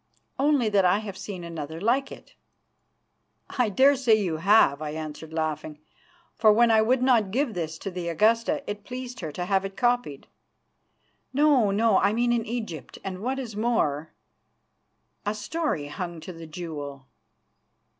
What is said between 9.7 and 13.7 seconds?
copied." "No, no; I mean in Egypt, and, what is